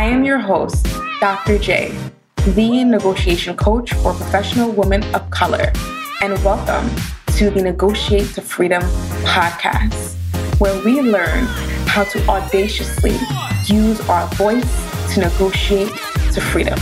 [0.00, 0.86] I am your host,
[1.20, 1.58] Dr.
[1.58, 1.94] J,
[2.54, 5.70] the negotiation coach for professional women of color,
[6.22, 6.88] and welcome
[7.36, 8.80] to the Negotiate to Freedom
[9.24, 10.16] podcast,
[10.58, 11.44] where we learn
[11.84, 13.14] how to audaciously
[13.66, 14.64] use our voice
[15.12, 15.92] to negotiate
[16.32, 16.78] to freedom.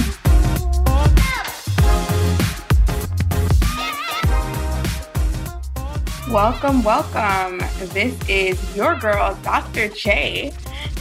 [6.32, 7.58] Welcome, welcome.
[7.92, 9.88] This is your girl, Dr.
[9.88, 10.52] J,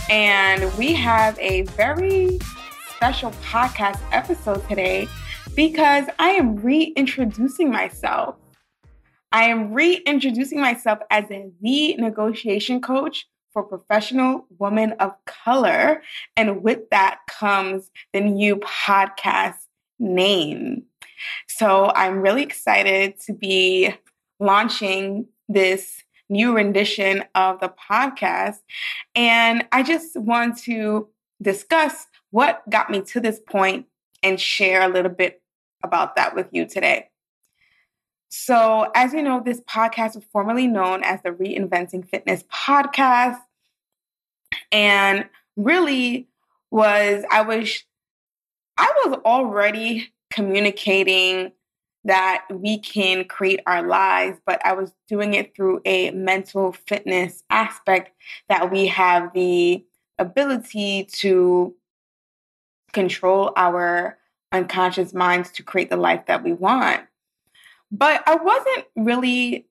[0.10, 2.40] and we have a very
[2.96, 5.08] special podcast episode today
[5.56, 8.36] because I am reintroducing myself.
[9.32, 16.02] I am reintroducing myself as the negotiation coach for professional women of color.
[16.38, 19.58] And with that comes the new podcast
[20.00, 20.84] name.
[21.48, 23.94] So I'm really excited to be
[24.40, 28.58] launching this new rendition of the podcast.
[29.16, 31.08] And I just want to
[31.42, 33.86] discuss what got me to this point
[34.24, 35.42] and share a little bit
[35.84, 37.10] about that with you today.
[38.30, 43.40] So, as you know, this podcast was formerly known as the Reinventing Fitness Podcast.
[44.72, 46.28] And really
[46.70, 47.84] was, I was,
[48.78, 51.54] I was already communicating
[52.08, 57.44] that we can create our lives, but I was doing it through a mental fitness
[57.50, 58.12] aspect
[58.48, 59.86] that we have the
[60.18, 61.76] ability to
[62.94, 64.18] control our
[64.54, 67.02] unconscious minds to create the life that we want.
[67.92, 69.68] But I wasn't really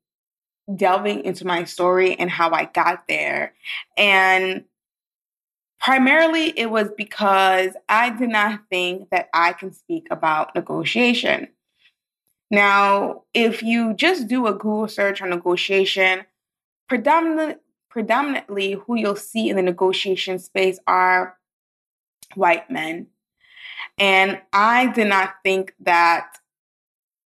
[0.75, 3.55] delving into my story and how I got there.
[3.97, 4.65] And
[5.81, 11.49] primarily it was because I did not think that I can speak about negotiation.
[12.51, 16.27] Now, if you just do a Google search on negotiation,
[16.89, 17.57] predominantly,
[17.91, 21.37] predominantly who you'll see in the negotiation space are
[22.35, 23.09] white men.
[23.99, 26.39] And I did not think that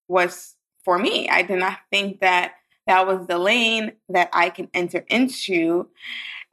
[0.06, 1.28] was for me.
[1.28, 2.54] I did not think that
[2.86, 5.88] that was the lane that I can enter into.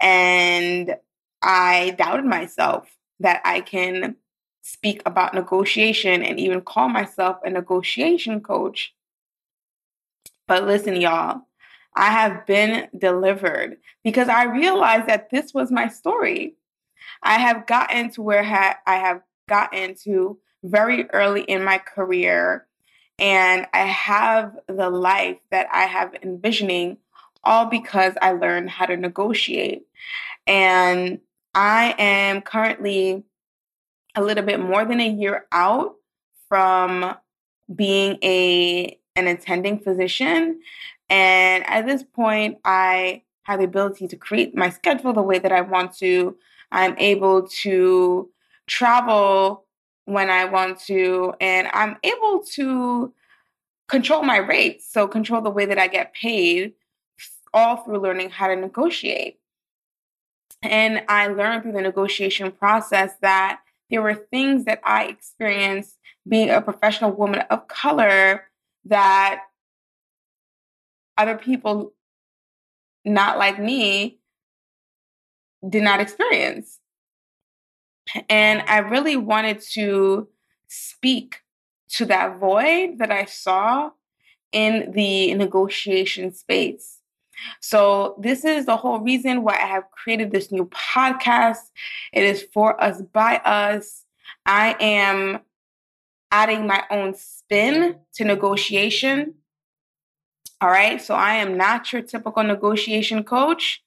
[0.01, 0.95] And
[1.41, 2.89] I doubted myself
[3.19, 4.17] that I can
[4.65, 8.95] speak about negotiation and even call myself a negotiation coach.
[10.47, 11.41] But listen, y'all,
[11.95, 16.55] I have been delivered because I realized that this was my story.
[17.21, 18.41] I have gotten to where
[18.87, 22.65] I have gotten to very early in my career,
[23.19, 26.97] and I have the life that I have envisioning
[27.43, 29.83] all because I learned how to negotiate.
[30.47, 31.19] And
[31.53, 33.25] I am currently
[34.15, 35.95] a little bit more than a year out
[36.47, 37.15] from
[37.73, 40.59] being a an attending physician.
[41.09, 45.51] And at this point i have the ability to create my schedule the way that
[45.51, 46.37] i want to.
[46.71, 48.29] I'm able to
[48.67, 49.65] travel
[50.05, 53.13] when i want to and i'm able to
[53.87, 56.73] control my rates so control the way that i get paid
[57.53, 59.39] all through learning how to negotiate.
[60.61, 65.97] And i learned through the negotiation process that there were things that I experienced
[66.27, 68.45] being a professional woman of color
[68.85, 69.41] that
[71.17, 71.93] other people
[73.03, 74.19] not like me
[75.67, 76.79] did not experience.
[78.29, 80.27] And I really wanted to
[80.67, 81.41] speak
[81.89, 83.91] to that void that I saw
[84.51, 86.94] in the negotiation space.
[87.59, 91.71] So, this is the whole reason why I have created this new podcast.
[92.13, 94.05] It is for us, by us.
[94.45, 95.39] I am
[96.31, 99.35] adding my own spin to negotiation.
[100.61, 101.01] All right.
[101.01, 103.81] So, I am not your typical negotiation coach.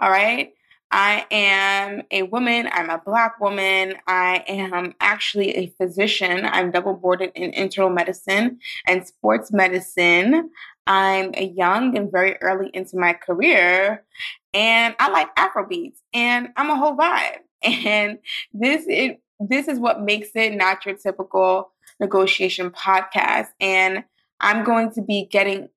[0.00, 0.52] All right.
[0.92, 2.68] I am a woman.
[2.70, 3.94] I'm a Black woman.
[4.06, 6.44] I am actually a physician.
[6.44, 10.50] I'm double boarded in internal medicine and sports medicine.
[10.86, 14.04] I'm young and very early into my career,
[14.52, 17.38] and I like Afrobeats, and I'm a whole vibe.
[17.64, 18.18] And
[18.52, 21.70] this it this is what makes it not your typical
[22.00, 23.48] negotiation podcast.
[23.60, 24.04] And
[24.40, 25.68] I'm going to be getting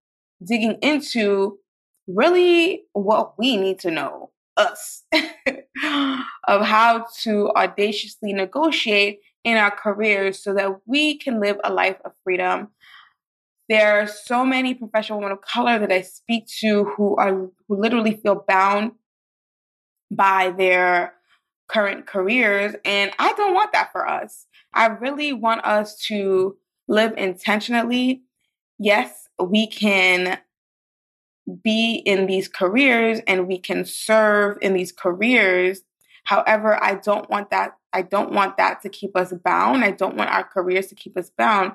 [0.43, 1.59] digging into
[2.07, 4.24] really what we need to know
[4.57, 11.71] us of how to audaciously negotiate in our careers so that we can live a
[11.71, 12.69] life of freedom
[13.67, 17.33] there are so many professional women of color that I speak to who are
[17.67, 18.91] who literally feel bound
[20.11, 21.13] by their
[21.67, 24.45] current careers and I don't want that for us.
[24.73, 26.57] I really want us to
[26.87, 28.21] live intentionally.
[28.77, 30.37] Yes, we can
[31.63, 35.81] be in these careers and we can serve in these careers.
[36.25, 39.85] However, I don't want that I don't want that to keep us bound.
[39.85, 41.73] I don't want our careers to keep us bound.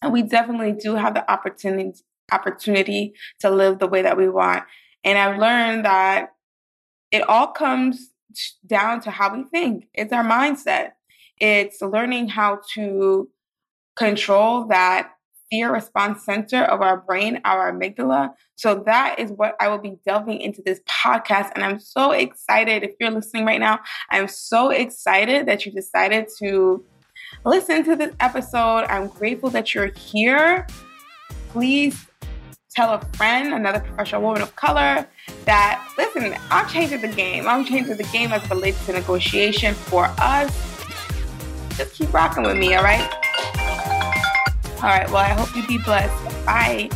[0.00, 2.00] And we definitely do have the opportunity
[2.32, 4.64] opportunity to live the way that we want.
[5.04, 6.30] And I've learned that
[7.10, 8.10] it all comes
[8.66, 9.88] down to how we think.
[9.92, 10.92] It's our mindset.
[11.38, 13.28] It's learning how to
[13.96, 15.10] control that
[15.54, 18.30] fear response center of our brain, our amygdala.
[18.56, 21.52] So that is what I will be delving into this podcast.
[21.54, 22.82] And I'm so excited.
[22.82, 23.78] If you're listening right now,
[24.10, 26.84] I'm so excited that you decided to
[27.44, 28.86] listen to this episode.
[28.88, 30.66] I'm grateful that you're here.
[31.50, 32.04] Please
[32.74, 35.06] tell a friend, another professional woman of color,
[35.44, 37.46] that listen, I'm changing the game.
[37.46, 40.50] I'm changing the game as it relates to negotiation for us.
[41.76, 43.23] Just keep rocking with me, all right?
[44.84, 46.44] All right, well, I hope you be blessed.
[46.44, 46.90] Bye.